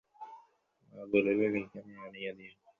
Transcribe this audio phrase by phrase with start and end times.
[0.93, 2.59] মা কহিলেন, এইখানেই আনিয়া দিই না?